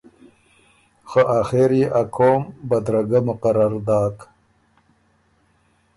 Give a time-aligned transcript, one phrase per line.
[1.09, 4.17] خه آخر يې ا قوم بدرګۀ مقرر داک